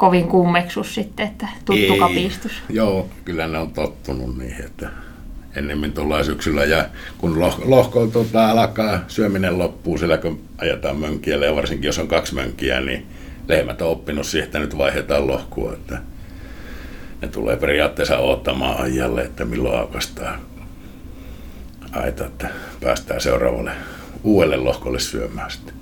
kovin 0.00 0.28
kummeksu 0.28 0.84
sitten, 0.84 1.26
että 1.26 1.48
tuttu 1.64 1.92
ei, 1.92 1.98
kapistus. 1.98 2.52
Joo, 2.68 3.08
kyllä 3.24 3.48
ne 3.48 3.58
on 3.58 3.70
tottunut 3.70 4.38
niihin, 4.38 4.64
että 4.64 4.88
ennemmin 5.56 5.92
tullaan 5.92 6.24
syksyllä 6.24 6.64
ja 6.64 6.84
kun 7.18 7.40
loh, 7.40 7.60
lohko 7.64 8.06
tuota, 8.06 8.50
alkaa 8.50 9.00
syöminen 9.08 9.58
loppuu 9.58 9.98
siellä 9.98 10.18
kun 10.18 10.40
ajetaan 10.58 10.96
mönkiälle 10.96 11.46
ja 11.46 11.56
varsinkin 11.56 11.86
jos 11.86 11.98
on 11.98 12.08
kaksi 12.08 12.34
mönkiä, 12.34 12.80
niin 12.80 13.06
lehmät 13.48 13.82
on 13.82 13.88
oppinut 13.88 14.26
siihen, 14.26 14.46
että 14.46 14.58
nyt 14.58 14.78
vaihdetaan 14.78 15.26
lohkua, 15.26 15.72
että 15.72 15.98
ne 17.22 17.28
tulee 17.28 17.56
periaatteessa 17.56 18.18
ottamaan 18.18 18.80
ajalle, 18.80 19.22
että 19.22 19.44
milloin 19.44 19.78
aukastaa 19.78 20.38
aita, 21.92 22.26
että 22.26 22.48
päästään 22.80 23.20
seuraavalle 23.20 23.72
uudelle 24.24 24.56
lohkolle 24.56 25.00
syömään 25.00 25.50
sitten. 25.50 25.74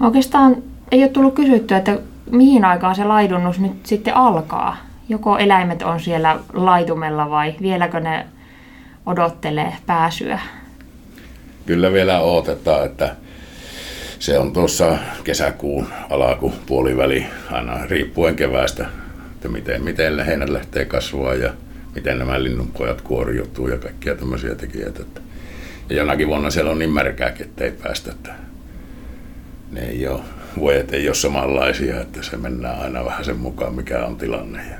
Oikeastaan 0.00 0.56
ei 0.92 1.02
ole 1.02 1.08
tullut 1.08 1.34
kysyttyä, 1.34 1.76
että 1.76 1.98
mihin 2.30 2.64
aikaan 2.64 2.94
se 2.94 3.04
laidunnus 3.04 3.58
nyt 3.58 3.86
sitten 3.86 4.16
alkaa? 4.16 4.76
Joko 5.08 5.38
eläimet 5.38 5.82
on 5.82 6.00
siellä 6.00 6.38
laitumella 6.52 7.30
vai 7.30 7.54
vieläkö 7.62 8.00
ne 8.00 8.26
odottelee 9.06 9.72
pääsyä? 9.86 10.40
Kyllä 11.66 11.92
vielä 11.92 12.20
odotetaan, 12.20 12.86
että 12.86 13.16
se 14.18 14.38
on 14.38 14.52
tuossa 14.52 14.98
kesäkuun 15.24 15.86
alaku 16.10 16.52
puoliväli 16.66 17.26
aina 17.50 17.86
riippuen 17.86 18.36
keväästä, 18.36 18.86
että 19.32 19.48
miten, 19.48 19.82
miten 19.82 20.26
heinät 20.26 20.48
lähtee 20.48 20.84
kasvaa 20.84 21.34
ja 21.34 21.52
miten 21.94 22.18
nämä 22.18 22.42
linnunpojat 22.42 23.00
kuoriutuu 23.00 23.68
ja 23.68 23.78
kaikkia 23.78 24.14
tämmöisiä 24.14 24.54
tekijöitä. 24.54 25.02
Ja 25.90 25.96
jonakin 25.96 26.28
vuonna 26.28 26.50
siellä 26.50 26.70
on 26.70 26.78
niin 26.78 26.90
märkääkin, 26.90 27.46
että 27.46 27.64
ei 27.64 27.70
päästä. 27.70 28.10
Että 28.10 28.34
ne 29.70 29.80
ei 29.80 30.08
ole, 30.08 30.20
vuodet 30.58 30.92
ei 30.92 31.08
ole 31.08 31.14
samanlaisia, 31.14 32.00
että 32.00 32.22
se 32.22 32.36
mennään 32.36 32.80
aina 32.80 33.04
vähän 33.04 33.24
sen 33.24 33.36
mukaan, 33.36 33.74
mikä 33.74 34.04
on 34.04 34.16
tilanne. 34.16 34.62
Ja 34.70 34.76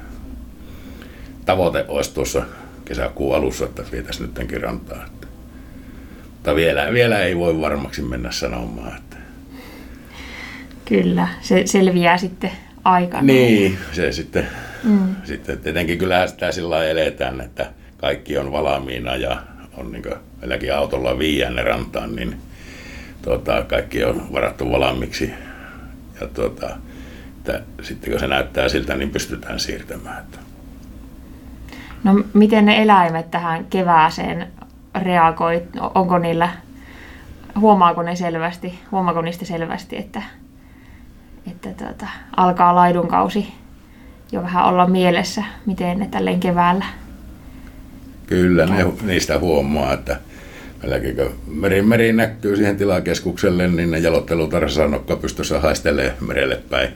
tavoite 1.47 1.85
olisi 1.89 2.15
tuossa 2.15 2.43
kesäkuun 2.85 3.37
alussa, 3.37 3.65
että 3.65 3.83
vietäisiin 3.93 4.31
nytkin 4.39 4.61
rantaa. 4.61 5.05
Että, 5.07 5.27
mutta 6.25 6.55
vielä, 6.55 6.93
vielä 6.93 7.19
ei 7.19 7.37
voi 7.37 7.61
varmaksi 7.61 8.03
mennä 8.03 8.31
sanomaan. 8.31 8.97
Että. 8.97 9.17
Kyllä, 10.85 11.29
se 11.41 11.63
selviää 11.67 12.19
sitten 12.19 12.51
aikana. 12.85 13.23
Niin, 13.23 13.79
se 13.93 14.13
sitten, 14.13 14.47
mm. 14.85 15.17
sitten 15.25 15.59
tietenkin 15.59 15.99
kyllä 15.99 16.27
sitä 16.27 16.53
sillä 16.53 16.85
eletään, 16.85 17.41
että 17.41 17.67
kaikki 17.97 18.39
on 18.39 18.53
valmiina 18.53 19.17
ja 19.17 19.43
on 19.77 19.93
niin 19.93 20.05
meilläkin 20.41 20.75
autolla 20.75 21.19
viiänne 21.19 21.63
rantaan, 21.63 22.17
niin 22.17 22.37
tuota, 23.23 23.63
kaikki 23.63 24.05
on 24.05 24.33
varattu 24.33 24.71
valmiiksi. 24.71 25.33
Ja 26.21 26.27
tuota, 26.27 26.77
että 27.39 27.63
sitten 27.83 28.11
kun 28.11 28.21
se 28.21 28.27
näyttää 28.27 28.69
siltä, 28.69 28.97
niin 28.97 29.11
pystytään 29.11 29.61
siirtämään. 29.61 30.25
No 32.05 32.25
miten 32.35 32.67
ne 32.67 32.83
eläimet 32.83 33.31
tähän 33.31 33.65
kevääseen 33.65 34.49
reagoi? 35.03 35.63
Onko 35.95 36.19
niillä, 36.19 36.49
huomaako 37.61 38.03
ne 38.03 38.17
selvästi, 38.17 38.79
huomaako 38.93 39.23
niistä 39.23 39.45
selvästi, 39.45 39.97
että, 39.97 40.23
että 41.51 41.69
tuota, 41.85 42.07
alkaa 42.37 42.75
laidunkausi 42.75 43.55
jo 44.33 44.43
vähän 44.43 44.65
olla 44.65 44.87
mielessä, 44.87 45.45
miten 45.67 45.99
ne 45.99 46.09
tälleen 46.11 46.41
keväällä? 46.41 46.85
Kyllä, 48.27 48.67
ne, 48.67 48.87
niistä 49.03 49.39
huomaa, 49.39 49.93
että 49.93 50.21
Meilläkin 50.83 51.17
kun 51.17 51.33
meri, 51.47 51.83
meri 51.83 52.13
näkyy 52.13 52.57
siihen 52.57 52.77
tilakeskukselle, 52.77 53.69
niin 53.69 53.91
ne 53.91 53.99
jalottelutarsanokka 53.99 55.17
pystyssä 55.17 55.61
haistelee 55.61 56.15
merelle 56.21 56.61
päin 56.71 56.89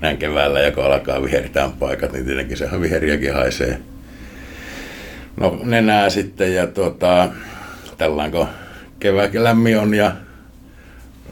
näin 0.00 0.16
keväällä, 0.18 0.60
ja 0.60 0.70
kun 0.70 0.84
alkaa 0.84 1.22
viheritään 1.22 1.72
paikat, 1.72 2.12
niin 2.12 2.24
tietenkin 2.24 2.56
se 2.56 2.80
viheriäkin 2.80 3.34
haisee. 3.34 3.78
No 5.36 5.60
nenää 5.64 6.10
sitten 6.10 6.54
ja 6.54 6.66
tuota, 6.66 7.28
tällään 7.98 8.30
kun 8.30 8.46
kevääkin 9.00 9.44
lämmin 9.44 9.78
on 9.78 9.94
ja 9.94 10.12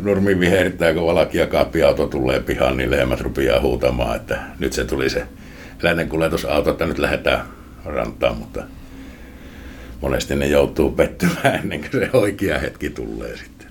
nurmi 0.00 0.40
vihertää, 0.40 0.94
kun 0.94 1.06
valaki 1.06 1.38
ja 1.38 1.46
kaappiauto 1.46 2.06
tulee 2.06 2.40
pihaan, 2.40 2.76
niin 2.76 2.90
lehmät 2.90 3.20
rupeaa 3.20 3.60
huutamaan, 3.60 4.16
että 4.16 4.38
nyt 4.58 4.72
se 4.72 4.84
tuli 4.84 5.10
se 5.10 5.26
eläinen 5.82 6.08
kuljetusauto, 6.08 6.70
että 6.70 6.86
nyt 6.86 6.98
lähdetään 6.98 7.40
rantaan, 7.84 8.36
mutta 8.36 8.62
monesti 10.00 10.36
ne 10.36 10.46
joutuu 10.46 10.90
pettymään 10.90 11.54
ennen 11.54 11.80
kuin 11.80 11.90
se 11.90 12.10
oikea 12.12 12.58
hetki 12.58 12.90
tulee 12.90 13.36
sitten. 13.36 13.66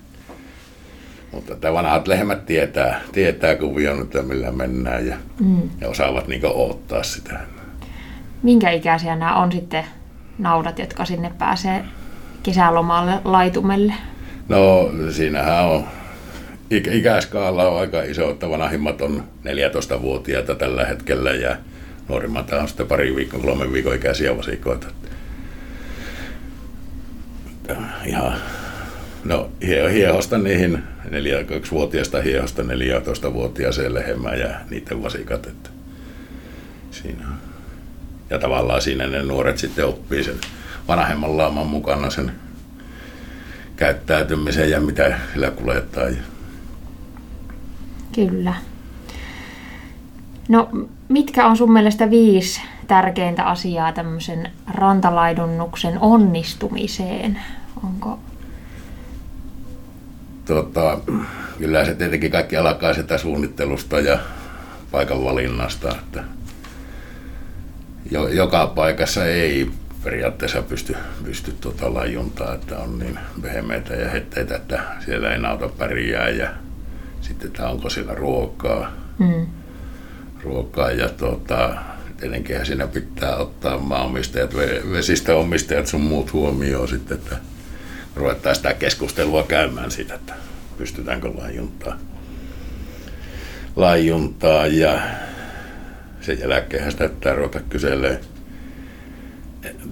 Mutta 1.32 1.56
tämä 1.56 1.74
vanhat 1.74 2.08
lehmät 2.08 2.46
tietää, 2.46 3.00
tietää 3.12 3.56
kuvion, 3.56 4.02
että 4.02 4.22
millä 4.22 4.52
mennään 4.52 5.06
ja, 5.06 5.16
mm. 5.40 5.70
ja 5.80 5.88
osaavat 5.88 6.28
niin 6.28 6.46
odottaa 6.46 7.02
sitä. 7.02 7.40
Minkä 8.42 8.70
ikäisiä 8.70 9.16
nämä 9.16 9.36
on 9.36 9.52
sitten 9.52 9.84
naudat, 10.38 10.78
jotka 10.78 11.04
sinne 11.04 11.32
pääsee 11.38 11.84
kesälomalle 12.42 13.12
laitumelle? 13.24 13.94
No 14.48 14.90
siinähän 15.10 15.64
on 15.64 15.84
ikäskaala 16.70 17.68
on 17.68 17.80
aika 17.80 18.02
iso, 18.02 18.30
että 18.30 18.50
vanhimmat 18.50 19.02
on 19.02 19.24
14-vuotiaita 19.44 20.54
tällä 20.54 20.84
hetkellä 20.84 21.30
ja 21.30 21.56
nuorimmat 22.08 22.52
on 22.52 22.68
sitten 22.68 22.86
pari 22.86 23.16
viikon, 23.16 23.40
kolmen 23.40 23.72
viikon 23.72 23.94
ikäisiä 23.94 24.36
vasikoita 24.36 24.86
ihan 28.06 28.34
No 29.24 29.50
hiehosta 29.92 30.38
niihin 30.38 30.82
4-2-vuotiaasta 31.06 32.22
hiehosta 32.22 32.62
14-vuotiaaseen 32.62 33.94
lehmään 33.94 34.38
ja 34.38 34.48
niiden 34.70 35.02
vasikat. 35.02 35.46
Että 35.46 35.70
siinä. 36.90 37.24
Ja 38.30 38.38
tavallaan 38.38 38.82
siinä 38.82 39.06
ne 39.06 39.22
nuoret 39.22 39.58
sitten 39.58 39.86
oppii 39.86 40.24
sen 40.24 40.34
vanhemman 40.88 41.36
laaman 41.36 41.66
mukana 41.66 42.10
sen 42.10 42.32
käyttäytymisen 43.76 44.70
ja 44.70 44.80
mitä 44.80 45.18
sillä 45.32 45.50
kuljettaa. 45.50 46.04
Kyllä. 48.14 48.54
No, 50.48 50.68
mitkä 51.08 51.46
on 51.46 51.56
sun 51.56 51.72
mielestä 51.72 52.10
viisi 52.10 52.60
tärkeintä 52.86 53.44
asiaa 53.44 53.92
tämmöisen 53.92 54.50
rantalaidunnuksen 54.74 55.98
onnistumiseen? 55.98 57.40
Onko? 57.84 58.18
Tota, 60.44 60.98
kyllä 61.58 61.84
se 61.84 61.94
tietenkin 61.94 62.30
kaikki 62.30 62.56
alkaa 62.56 62.94
sitä 62.94 63.18
suunnittelusta 63.18 64.00
ja 64.00 64.18
paikan 64.90 65.24
valinnasta, 65.24 65.90
että 65.90 66.24
jo, 68.10 68.28
joka 68.28 68.66
paikassa 68.66 69.24
ei 69.24 69.70
periaatteessa 70.04 70.62
pysty, 70.62 70.96
pysty 71.24 71.52
tuota 71.60 71.94
lajuntaa, 71.94 72.54
että 72.54 72.78
on 72.78 72.98
niin 72.98 73.18
vehemeitä 73.42 73.94
ja 73.94 74.10
hetteitä, 74.10 74.56
että 74.56 74.82
siellä 75.04 75.32
ei 75.32 75.38
nauta 75.38 75.68
pärjää 75.68 76.28
ja 76.28 76.50
sitten, 77.20 77.46
että 77.46 77.68
onko 77.68 77.90
siellä 77.90 78.14
ruokaa. 78.14 78.92
Mm. 79.18 79.46
ruokaa 80.42 80.90
ja 80.90 81.08
tuota, 81.08 81.74
tietenkin 82.20 82.66
siinä 82.66 82.86
pitää 82.86 83.36
ottaa 83.36 83.78
maanomistajat, 83.78 84.54
vesistöomistajat 84.92 85.86
sun 85.86 86.00
muut 86.00 86.32
huomioon 86.32 86.88
sitten, 86.88 87.18
että 87.18 87.36
ruvetaan 88.14 88.56
sitä 88.56 88.74
keskustelua 88.74 89.42
käymään 89.42 89.90
siitä, 89.90 90.14
että 90.14 90.34
pystytäänkö 90.78 91.30
lajuntaa. 91.38 91.98
lajuntaa 93.76 94.66
ja 94.66 95.00
sen 96.20 96.38
jälkeen 96.40 96.90
sitä 96.90 97.08
pitää 97.08 97.34
ruveta 97.34 97.60
kyselemään 97.60 98.20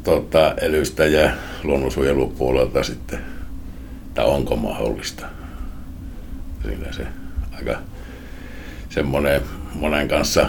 tuota, 0.04 0.54
elystä 0.60 1.06
ja 1.06 1.30
luonnonsuojelupuolelta 1.62 2.82
sitten, 2.82 3.18
että 4.08 4.24
onko 4.24 4.56
mahdollista. 4.56 5.26
Siinä 6.62 6.92
se 6.92 7.06
aika 7.52 7.78
semmoinen 8.88 9.40
monen 9.74 10.08
kanssa 10.08 10.48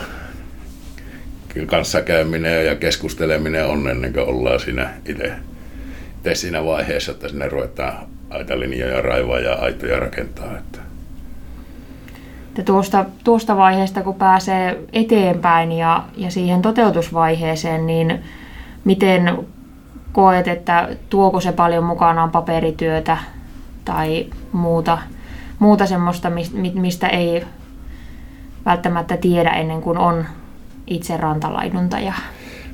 kanssakäyminen 1.65 2.65
ja 2.65 2.75
keskusteleminen 2.75 3.65
on 3.65 3.89
ennen 3.89 4.13
kuin 4.13 4.25
ollaan 4.25 4.59
siinä 4.59 4.93
itse 5.05 5.31
tee 6.23 6.35
siinä 6.35 6.65
vaiheessa, 6.65 7.11
että 7.11 7.27
sinne 7.27 7.49
ruvetaan 7.49 8.07
aitalinjoja 8.29 9.01
raivaa 9.01 9.39
ja 9.39 9.53
aitoja 9.53 9.99
rakentaa. 9.99 10.57
Että. 10.57 10.79
Ja 12.57 12.63
tuosta, 12.63 13.05
tuosta 13.23 13.57
vaiheesta, 13.57 14.03
kun 14.03 14.15
pääsee 14.15 14.79
eteenpäin 14.93 15.71
ja, 15.71 16.03
ja 16.17 16.31
siihen 16.31 16.61
toteutusvaiheeseen, 16.61 17.87
niin 17.87 18.23
miten 18.85 19.47
koet, 20.11 20.47
että 20.47 20.89
tuoko 21.09 21.41
se 21.41 21.51
paljon 21.51 21.83
mukanaan 21.83 22.31
paperityötä 22.31 23.17
tai 23.85 24.27
muuta, 24.51 24.97
muuta 25.59 25.85
semmoista, 25.85 26.31
mistä 26.73 27.07
ei 27.07 27.45
välttämättä 28.65 29.17
tiedä 29.17 29.49
ennen 29.49 29.81
kuin 29.81 29.97
on 29.97 30.25
itse 30.87 31.17
rantalaiduntaja? 31.17 32.13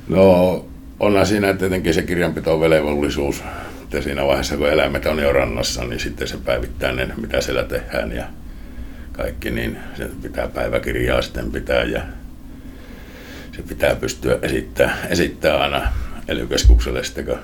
No 0.08 0.64
onhan 1.00 1.26
siinä 1.26 1.54
tietenkin 1.54 1.94
se 1.94 2.02
kirjanpito-velvollisuus, 2.02 3.44
että 3.82 4.02
siinä 4.02 4.26
vaiheessa 4.26 4.56
kun 4.56 4.68
eläimet 4.68 5.06
on 5.06 5.18
jo 5.18 5.32
rannassa, 5.32 5.84
niin 5.84 6.00
sitten 6.00 6.28
se 6.28 6.36
päivittäinen, 6.44 7.14
mitä 7.16 7.40
siellä 7.40 7.64
tehdään 7.64 8.12
ja 8.12 8.24
kaikki, 9.12 9.50
niin 9.50 9.78
se 9.96 10.10
pitää 10.22 10.48
päiväkirjaa 10.48 11.22
sitten 11.22 11.52
pitää 11.52 11.84
ja 11.84 12.02
se 13.52 13.62
pitää 13.62 13.94
pystyä 13.94 14.38
esittämään, 14.42 14.98
esittää 15.10 15.56
aina 15.56 15.92
ely 16.28 16.48
sitten 17.02 17.24
kun 17.24 17.38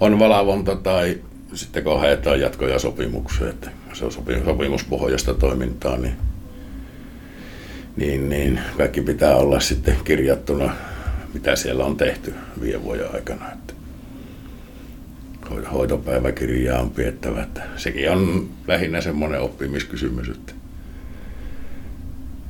on 0.00 0.18
valvonta 0.18 0.76
tai 0.76 1.20
sitten 1.54 1.84
kun 1.84 2.00
haetaan 2.00 2.40
jatkoja 2.40 2.78
sopimuksia, 2.78 3.48
että 3.48 3.70
se 3.92 4.04
on 4.04 4.12
sopimuspohjasta 4.44 5.34
toimintaa, 5.34 5.96
niin, 5.96 6.16
niin, 7.96 8.28
niin 8.28 8.60
kaikki 8.76 9.00
pitää 9.00 9.36
olla 9.36 9.60
sitten 9.60 9.96
kirjattuna, 10.04 10.74
mitä 11.34 11.56
siellä 11.56 11.84
on 11.84 11.96
tehty 11.96 12.34
viiden 12.60 12.82
vuoden 12.82 13.14
aikana. 13.14 13.52
Että 13.52 13.74
hoitopäiväkirjaa 15.72 16.80
on 16.80 16.90
piettävä. 16.90 17.42
Että 17.42 17.62
sekin 17.76 18.10
on 18.10 18.48
lähinnä 18.66 19.00
semmoinen 19.00 19.40
oppimiskysymys, 19.40 20.28
että 20.28 20.52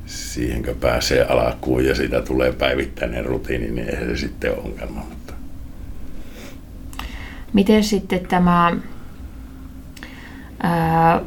siihenkö 0.05 0.75
pääsee 0.75 1.23
alkuun 1.23 1.85
ja 1.85 1.95
siitä 1.95 2.21
tulee 2.21 2.51
päivittäinen 2.51 3.25
rutiini, 3.25 3.71
niin 3.71 3.89
eihän 3.89 4.09
se 4.09 4.17
sitten 4.17 4.51
ole 4.51 4.59
ongelma. 4.59 5.05
Mutta. 5.09 5.33
Miten 7.53 7.83
sitten 7.83 8.27
tämä 8.27 8.77
ää, 10.63 11.21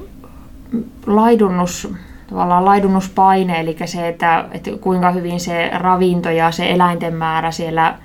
laidunnus, 1.06 1.88
tavallaan 2.34 2.64
laidunuspaine, 2.64 3.60
eli 3.60 3.76
se, 3.84 4.08
että, 4.08 4.44
että 4.52 4.70
kuinka 4.80 5.10
hyvin 5.10 5.40
se 5.40 5.70
ravinto 5.72 6.30
ja 6.30 6.50
se 6.50 6.70
eläinten 6.70 7.14
määrä 7.14 7.50
siellä 7.50 7.98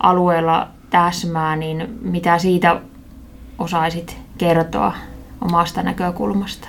alueella 0.00 0.68
täsmää, 0.90 1.56
niin 1.56 1.98
mitä 2.02 2.38
siitä 2.38 2.80
osaisit 3.58 4.16
kertoa 4.38 4.92
omasta 5.40 5.82
näkökulmasta? 5.82 6.68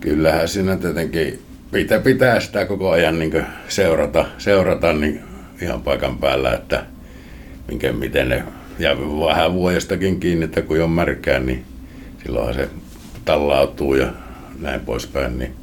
Kyllähän 0.00 0.48
siinä 0.48 0.76
tietenkin 0.76 1.42
pitää, 1.70 1.98
pitää 1.98 2.40
sitä 2.40 2.64
koko 2.64 2.90
ajan 2.90 3.18
niin 3.18 3.46
seurata, 3.68 4.24
seurata 4.38 4.92
niin 4.92 5.20
ihan 5.62 5.82
paikan 5.82 6.18
päällä, 6.18 6.52
että 6.52 6.84
minkä, 7.68 7.92
miten 7.92 8.28
ne, 8.28 8.44
ja 8.78 8.96
vähän 9.26 9.52
vuodestakin 9.52 10.20
kiinni, 10.20 10.44
että 10.44 10.62
kun 10.62 10.82
on 10.82 10.90
märkää, 10.90 11.38
niin 11.38 11.64
silloinhan 12.24 12.54
se 12.54 12.68
tallautuu 13.24 13.94
ja 13.94 14.08
näin 14.60 14.80
poispäin, 14.80 15.38
niin 15.38 15.61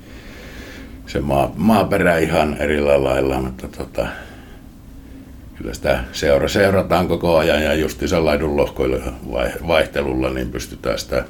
se 1.09 1.21
maa, 1.21 1.51
maaperä 1.55 2.17
ihan 2.17 2.57
eri 2.59 2.81
lailla, 2.81 3.41
mutta 3.41 3.67
tota, 3.67 4.07
kyllä 5.57 5.73
sitä 5.73 6.03
seura, 6.11 6.47
seurataan 6.47 7.07
koko 7.07 7.37
ajan 7.37 7.63
ja 7.63 7.73
justiinsa 7.73 8.25
laidun 8.25 8.57
lohkoilla 8.57 9.13
vaihtelulla 9.67 10.29
niin 10.29 10.51
pystytään 10.51 10.99
sitä 10.99 11.23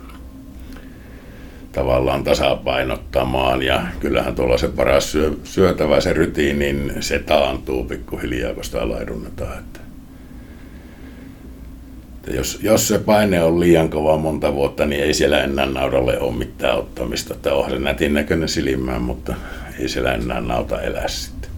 tavallaan 1.71 2.23
tasapainottamaan 2.23 3.63
ja 3.63 3.81
kyllähän 3.99 4.35
tuolla 4.35 4.57
se 4.57 4.67
paras 4.67 5.11
syö, 5.11 5.31
syötävä 5.43 6.01
se 6.01 6.13
rytiin, 6.13 6.59
niin 6.59 6.93
se 6.99 7.19
taantuu 7.19 7.83
pikkuhiljaa, 7.83 8.53
kun 8.53 8.63
sitä 8.63 8.89
laidunnetaan. 8.89 9.59
Että, 9.59 9.79
että 12.15 12.31
jos, 12.31 12.59
jos 12.61 12.87
se 12.87 12.99
paine 12.99 13.43
on 13.43 13.59
liian 13.59 13.89
kova 13.89 14.17
monta 14.17 14.53
vuotta, 14.53 14.85
niin 14.85 15.03
ei 15.03 15.13
siellä 15.13 15.43
enää 15.43 15.65
naudalle 15.65 16.19
ole 16.19 16.35
mitään 16.35 16.77
ottamista. 16.77 17.33
Että 17.33 17.53
onhan 17.53 17.71
se 17.71 17.79
nätin 17.79 18.13
näköinen 18.13 18.49
silimään, 18.49 19.01
mutta 19.01 19.35
ei 19.79 19.89
siellä 19.89 20.13
enää 20.13 20.41
nauta 20.41 20.81
elää 20.81 21.07
sitten. 21.07 21.51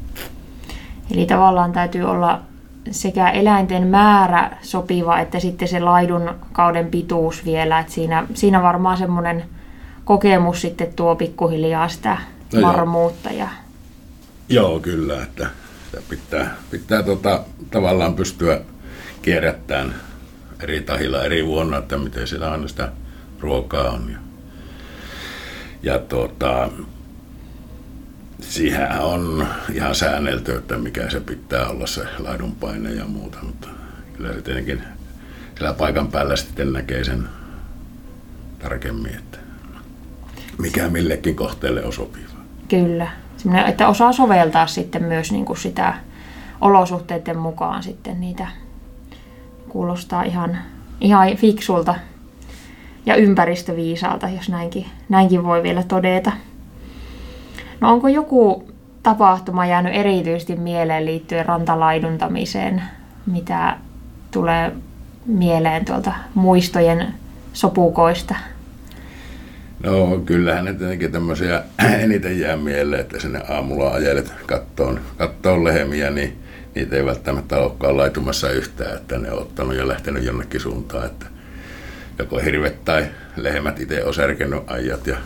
Eli 1.12 1.26
tavallaan 1.26 1.72
täytyy 1.72 2.04
olla 2.04 2.42
sekä 2.92 3.30
eläinten 3.30 3.88
määrä 3.88 4.58
sopiva, 4.62 5.20
että 5.20 5.40
sitten 5.40 5.68
se 5.68 5.80
laidun 5.80 6.36
kauden 6.52 6.86
pituus 6.86 7.46
vielä. 7.46 7.80
Että 7.80 7.94
siinä, 7.94 8.28
siinä 8.34 8.62
varmaan 8.62 8.98
semmoinen 8.98 9.46
kokemus 10.06 10.62
sitten 10.62 10.94
tuo 10.94 11.16
pikkuhiljaa 11.16 11.88
sitä 11.88 12.18
no 12.54 12.62
varmuutta. 12.62 13.30
Joo. 13.30 13.40
Ja... 13.40 13.50
joo, 14.50 14.80
kyllä, 14.80 15.24
että 15.24 15.50
pitää, 16.10 16.56
pitää 16.72 17.04
tota, 17.04 17.44
tavallaan 17.72 18.14
pystyä 18.14 18.62
kierrättämään 19.22 19.96
eri 20.60 20.82
tahilla 20.82 21.24
eri 21.24 21.46
vuonna, 21.46 21.78
että 21.78 21.98
miten 21.98 22.28
siellä 22.28 22.52
aina 22.52 22.68
sitä 22.68 22.92
ruokaa 23.40 23.90
on. 23.90 24.12
Ja, 24.12 24.18
ja 25.84 26.00
tota, 26.00 26.70
siihen 28.42 28.92
on 29.00 29.48
ihan 29.74 29.96
säännelty, 29.96 30.56
että 30.56 30.78
mikä 30.78 31.10
se 31.10 31.20
pitää 31.20 31.68
olla 31.68 31.88
se 31.88 32.02
laidunpaine 32.20 32.94
ja 32.94 33.06
muuta, 33.06 33.38
mutta 33.44 33.68
kyllä 34.14 34.34
se 34.34 34.42
tietenkin 34.42 34.84
siellä 35.58 35.74
paikan 35.74 36.08
päällä 36.08 36.36
sitten 36.36 36.74
näkee 36.74 37.04
sen 37.04 37.30
tarkemmin, 38.60 39.16
että 39.16 39.38
mikä 40.58 40.90
millekin 40.90 41.36
kohteelle 41.36 41.86
on 41.86 41.94
sopiva. 41.94 42.32
Kyllä, 42.68 43.08
Sellainen, 43.38 43.70
että 43.70 43.88
osaa 43.88 44.14
soveltaa 44.14 44.68
sitten 44.68 45.04
myös 45.04 45.32
niin 45.32 45.46
kuin 45.46 45.58
sitä 45.58 45.94
olosuhteiden 46.62 47.38
mukaan 47.38 47.84
sitten 47.84 48.22
niitä 48.22 48.48
kuulostaa 49.70 50.24
ihan, 50.24 50.58
ihan 51.02 51.36
fiksulta 51.36 51.96
ja 53.06 53.16
ympäristöviisaalta, 53.16 54.30
jos 54.30 54.50
näinkin, 54.50 54.86
näinkin 55.10 55.44
voi 55.44 55.64
vielä 55.64 55.84
todeta. 55.84 56.32
No 57.82 57.92
onko 57.92 58.08
joku 58.08 58.72
tapahtuma 59.04 59.66
jäänyt 59.66 59.96
erityisesti 59.96 60.56
mieleen 60.56 61.06
liittyen 61.06 61.46
rantalaiduntamiseen, 61.46 62.82
mitä 63.26 63.78
tulee 64.32 64.72
mieleen 65.26 65.86
tuolta 65.86 66.14
muistojen 66.34 67.14
sopukoista? 67.54 68.36
No 69.84 70.22
kyllähän 70.26 70.66
ne 70.66 70.74
tietenkin 70.74 71.12
tämmöisiä 71.12 71.64
eniten 72.04 72.40
jää 72.40 72.58
mieleen, 72.58 73.02
että 73.02 73.20
sinne 73.20 73.42
aamulla 73.50 73.90
ajelet 73.90 74.34
kattoon, 74.46 75.00
kattoon 75.18 75.64
lehmiä, 75.64 76.10
niin 76.10 76.38
niitä 76.76 76.96
ei 76.96 77.06
välttämättä 77.06 77.58
olekaan 77.58 77.98
laitumassa 77.98 78.50
yhtään, 78.50 78.96
että 78.96 79.18
ne 79.18 79.32
on 79.32 79.42
ottanut 79.42 79.76
ja 79.76 79.88
lähtenyt 79.88 80.24
jonnekin 80.24 80.62
suuntaan, 80.62 81.06
että 81.06 81.26
joko 82.20 82.38
hirvet 82.38 82.86
tai 82.86 83.06
lehmät 83.36 83.80
itse 83.80 84.04
on 84.04 84.14
särkenyt 84.14 84.64
ajat 84.68 85.08
ja 85.08 85.18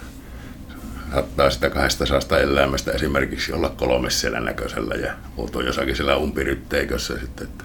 saattaa 1.15 1.49
sitä 1.49 1.69
200 1.69 2.39
elämästä 2.39 2.91
esimerkiksi 2.91 3.53
olla 3.53 3.69
kolme 3.69 4.09
siellä 4.09 4.39
näköisellä 4.39 4.95
ja 4.95 5.13
muut 5.35 5.55
on 5.55 5.65
jossakin 5.65 5.95
siellä 5.95 6.17
umpirytteikössä 6.17 7.19
sitten, 7.19 7.47
että 7.47 7.63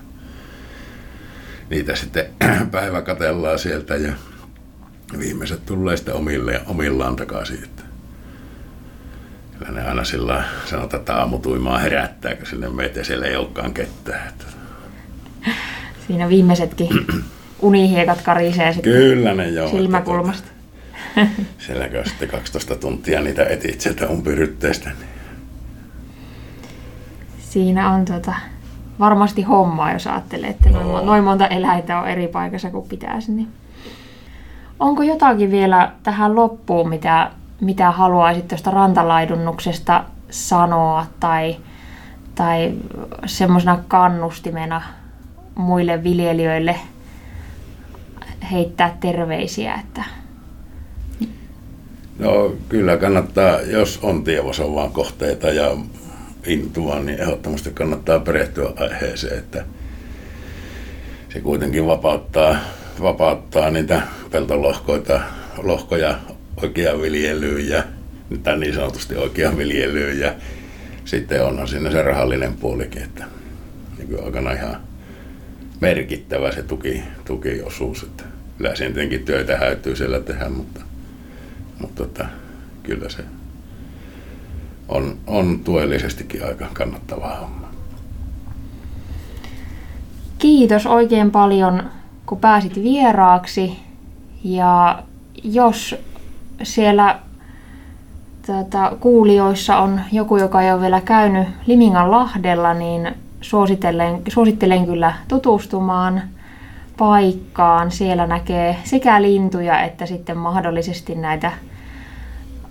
niitä 1.70 1.96
sitten 1.96 2.26
päivä 2.70 3.02
katellaan 3.02 3.58
sieltä 3.58 3.96
ja 3.96 4.12
viimeiset 5.18 5.66
tulee 5.66 5.96
sitten 5.96 6.14
omille, 6.14 6.60
omillaan 6.66 7.16
takaisin. 7.16 7.64
Että 7.64 7.82
kyllä 9.58 9.72
ne 9.72 9.88
aina 9.88 10.04
sillä 10.04 10.44
sanotaan, 10.64 11.00
että 11.00 11.16
aamutuimaa 11.16 11.78
herättää, 11.78 12.34
kun 12.34 12.46
sinne 12.46 12.68
meitä 12.68 13.04
siellä 13.04 13.26
ei 13.26 13.36
olekaan 13.36 13.74
ketään. 13.74 14.28
Että. 14.28 14.44
Siinä 16.06 16.28
viimeisetkin 16.28 16.88
unihiekat 17.62 18.22
karisee 18.22 18.72
sitten 18.72 18.92
Kyllä 18.92 19.34
ne 19.34 19.48
joo. 19.48 19.68
Silmäkulmasta. 19.68 20.59
Sielläkö 21.66 22.04
sitten 22.08 22.28
12 22.28 22.76
tuntia 22.76 23.20
niitä 23.20 23.44
etit 23.44 23.80
sieltä 23.80 24.08
umpirytteistä. 24.08 24.90
Niin. 24.90 25.08
Siinä 27.40 27.90
on 27.90 28.04
tota, 28.04 28.34
varmasti 28.98 29.42
hommaa, 29.42 29.92
jos 29.92 30.06
ajattelee, 30.06 30.50
että 30.50 30.70
noin, 30.70 31.06
noin 31.06 31.24
monta 31.24 31.46
eläintä 31.46 32.00
on 32.00 32.08
eri 32.08 32.28
paikassa 32.28 32.70
kuin 32.70 32.88
pitäisi. 32.88 33.32
Niin. 33.32 33.48
Onko 34.80 35.02
jotakin 35.02 35.50
vielä 35.50 35.92
tähän 36.02 36.34
loppuun, 36.36 36.88
mitä, 36.88 37.30
mitä 37.60 37.90
haluaisit 37.90 38.48
tuosta 38.48 38.70
rantalaidunnuksesta 38.70 40.04
sanoa 40.30 41.06
tai, 41.20 41.56
tai 42.34 42.74
semmoisena 43.26 43.78
kannustimena 43.88 44.82
muille 45.54 46.04
viljelijöille 46.04 46.76
heittää 48.50 48.96
terveisiä, 49.00 49.74
että 49.74 50.04
No 52.20 52.56
kyllä 52.68 52.96
kannattaa, 52.96 53.60
jos 53.60 53.98
on 54.02 54.24
vaan 54.74 54.90
kohteita 54.90 55.48
ja 55.48 55.76
intua, 56.46 57.00
niin 57.00 57.20
ehdottomasti 57.20 57.70
kannattaa 57.70 58.20
perehtyä 58.20 58.70
aiheeseen, 58.76 59.38
että 59.38 59.64
se 61.32 61.40
kuitenkin 61.40 61.86
vapauttaa, 61.86 62.56
vapauttaa 63.02 63.70
niitä 63.70 64.02
peltolohkoita, 64.30 65.20
lohkoja 65.58 66.18
oikeaan 66.62 67.02
viljelyyn 67.02 67.68
ja 67.68 67.82
tai 68.42 68.58
niin 68.58 68.74
sanotusti 68.74 69.16
oikeaan 69.16 69.58
viljelyyn 69.58 70.20
ja 70.20 70.34
sitten 71.04 71.44
onhan 71.44 71.68
siinä 71.68 71.90
se 71.90 72.02
rahallinen 72.02 72.54
puolikin, 72.54 73.02
että 73.02 73.24
nykyaikana 73.98 74.52
ihan 74.52 74.76
merkittävä 75.80 76.52
se 76.52 76.62
tuki, 76.62 77.02
tukiosuus, 77.24 78.02
että 78.02 78.24
kyllä 78.58 78.74
siinä 78.74 78.94
tietenkin 78.94 79.24
töitä 79.24 79.56
häytyy 79.56 79.96
siellä 79.96 80.20
tehdä, 80.20 80.48
mutta 80.48 80.89
mutta 81.80 82.02
että 82.04 82.28
kyllä 82.82 83.08
se 83.08 83.24
on, 84.88 85.16
on 85.26 85.60
tuellisestikin 85.64 86.46
aika 86.46 86.66
kannattavaa 86.72 87.36
homma. 87.36 87.60
kiitos 90.40 90.86
oikein 90.86 91.30
paljon, 91.30 91.82
kun 92.26 92.38
pääsit 92.38 92.82
vieraaksi. 92.82 93.78
Ja 94.44 95.02
jos 95.44 95.96
siellä 96.62 97.18
tota, 98.46 98.92
kuulijoissa 99.00 99.76
on 99.76 100.00
joku, 100.12 100.36
joka 100.36 100.62
ei 100.62 100.72
ole 100.72 100.80
vielä 100.80 101.00
käynyt 101.00 101.48
Limingan 101.66 102.10
lahdella, 102.10 102.74
niin 102.74 103.14
suosittelen, 103.40 104.22
suosittelen 104.28 104.86
kyllä 104.86 105.14
tutustumaan 105.28 106.22
paikkaan. 106.98 107.90
Siellä 107.90 108.26
näkee 108.26 108.76
sekä 108.84 109.22
lintuja 109.22 109.80
että 109.82 110.06
sitten 110.06 110.36
mahdollisesti 110.36 111.14
näitä 111.14 111.52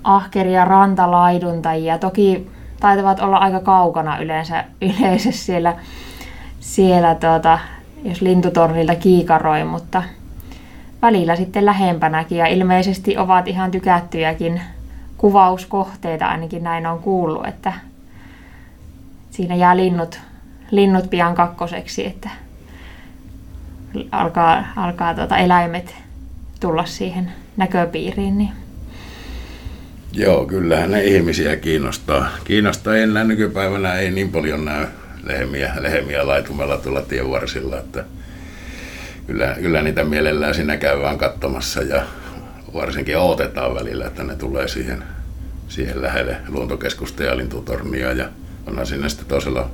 ahkeria 0.03 0.65
rantalaiduntajia. 0.65 1.97
Toki 1.97 2.49
taitavat 2.79 3.19
olla 3.19 3.38
aika 3.38 3.59
kaukana 3.59 4.17
yleensä, 4.17 4.65
yleensä 4.81 5.31
siellä, 5.31 5.75
siellä 6.59 7.15
tuota, 7.15 7.59
jos 8.03 8.21
lintutornilta 8.21 8.95
kiikaroi, 8.95 9.63
mutta 9.63 10.03
välillä 11.01 11.35
sitten 11.35 11.65
lähempänäkin 11.65 12.38
ja 12.38 12.45
ilmeisesti 12.45 13.17
ovat 13.17 13.47
ihan 13.47 13.71
tykättyjäkin 13.71 14.62
kuvauskohteita, 15.17 16.25
ainakin 16.25 16.63
näin 16.63 16.85
on 16.85 16.99
kuullut, 16.99 17.47
että 17.47 17.73
siinä 19.31 19.55
jää 19.55 19.77
linnut, 19.77 20.19
linnut 20.71 21.09
pian 21.09 21.35
kakkoseksi, 21.35 22.05
että 22.05 22.29
alkaa, 24.12 24.63
alkaa 24.75 25.15
tuota 25.15 25.38
eläimet 25.38 25.95
tulla 26.59 26.85
siihen 26.85 27.31
näköpiiriin. 27.57 28.38
Niin. 28.38 28.68
Joo, 30.13 30.45
kyllähän 30.45 30.91
ne 30.91 31.04
ihmisiä 31.04 31.56
kiinnostaa. 31.56 32.28
Kiinnostaa 32.43 32.95
enää 32.95 33.24
nykypäivänä 33.24 33.93
ei 33.93 34.12
niin 34.12 34.32
paljon 34.32 34.65
näy 34.65 34.86
lehmiä, 35.24 35.74
lehmiä 35.80 36.28
laitumella 36.28 36.78
tuolla 36.78 37.02
tienvarsilla, 37.02 37.78
että 37.80 38.06
kyllä, 39.28 39.56
kyllä 39.62 39.82
niitä 39.82 40.04
mielellään 40.04 40.56
siinä 40.56 40.78
käydään 40.78 41.17
katsomassa 41.17 41.82
ja 41.82 42.02
varsinkin 42.74 43.17
odotetaan 43.17 43.76
välillä, 43.76 44.06
että 44.06 44.24
ne 44.24 44.36
tulee 44.36 44.67
siihen, 44.67 45.04
siihen 45.67 46.02
lähelle 46.02 46.38
luontokeskusta 46.48 47.24
ja 47.24 47.38
lintutornia 47.38 48.13
ja 48.13 48.30
onhan 48.67 48.86
siinä 48.86 49.10
sitten 49.10 49.28
toisella 49.28 49.69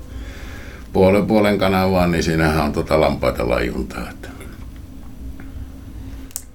puolen, 0.93 1.25
puolen 1.25 1.57
kanavaa, 1.57 2.07
niin 2.07 2.23
siinähän 2.23 2.65
on 2.65 2.73
tota 2.73 3.01
lampaita 3.01 3.49
lajuntaa. 3.49 4.09
Että. 4.09 4.29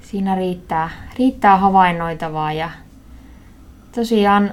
Siinä 0.02 0.34
riittää, 0.34 0.90
riittää 1.18 1.56
havainnoitavaa 1.56 2.52
ja 2.52 2.70
tosiaan 3.94 4.50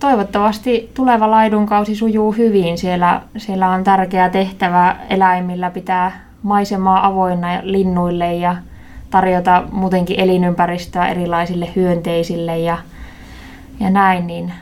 toivottavasti 0.00 0.90
tuleva 0.94 1.30
laidunkausi 1.30 1.94
sujuu 1.94 2.32
hyvin. 2.32 2.78
Siellä, 2.78 3.20
siellä 3.36 3.68
on 3.68 3.84
tärkeä 3.84 4.28
tehtävä 4.28 4.96
eläimillä 5.10 5.70
pitää 5.70 6.26
maisemaa 6.42 7.06
avoinna 7.06 7.48
linnuille 7.62 8.34
ja 8.34 8.56
tarjota 9.10 9.62
muutenkin 9.72 10.20
elinympäristöä 10.20 11.08
erilaisille 11.08 11.68
hyönteisille 11.76 12.58
ja, 12.58 12.78
ja 13.80 13.90
näin, 13.90 14.26
niin 14.26 14.52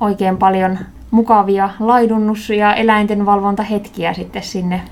oikein 0.00 0.36
paljon 0.36 0.78
mukavia 1.10 1.70
laidunnus- 1.80 2.50
ja 2.50 2.74
eläinten 2.74 3.26
valvontahetkiä 3.26 4.14
sitten 4.14 4.42
sinne 4.42 4.82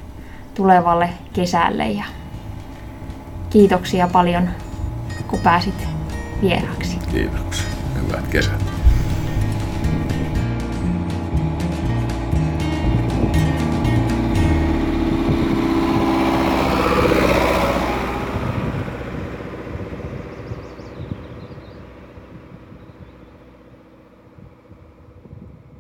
tulevalle 0.54 1.08
kesälle. 1.32 1.88
Ja 1.88 2.04
kiitoksia 3.50 4.08
paljon, 4.12 4.48
kun 5.28 5.38
pääsit 5.38 5.88
vieraaksi. 6.42 6.98
Kiitoksia. 7.10 7.65
Hyvät 8.06 8.28
kesät. 8.28 8.75